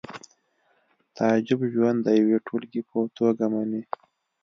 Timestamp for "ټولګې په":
2.47-2.97